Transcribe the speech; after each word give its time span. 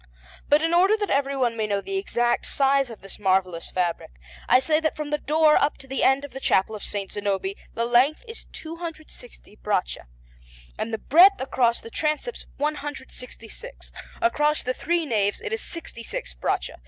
But 0.49 0.63
in 0.63 0.73
order 0.73 0.97
that 0.97 1.11
everyone 1.11 1.55
may 1.55 1.67
know 1.67 1.79
the 1.79 1.99
exact 1.99 2.47
size 2.47 2.89
of 2.89 3.01
this 3.01 3.19
marvellous 3.19 3.69
fabric, 3.69 4.09
I 4.49 4.57
say 4.57 4.79
that 4.79 4.95
from 4.95 5.11
the 5.11 5.19
door 5.19 5.55
up 5.57 5.77
to 5.77 5.85
the 5.87 6.01
end 6.03 6.25
of 6.25 6.31
the 6.31 6.39
Chapel 6.39 6.75
of 6.75 6.81
S. 6.81 7.05
Zanobi 7.11 7.55
the 7.75 7.85
length 7.85 8.23
is 8.27 8.45
260 8.45 9.57
braccia, 9.57 10.07
and 10.79 10.91
the 10.91 10.97
breadth 10.97 11.39
across 11.39 11.81
the 11.81 11.91
transepts 11.91 12.47
166; 12.57 13.91
across 14.23 14.63
the 14.63 14.73
three 14.73 15.05
naves 15.05 15.39
it 15.39 15.53
is 15.53 15.61
66 15.61 16.33
braccia. 16.33 16.79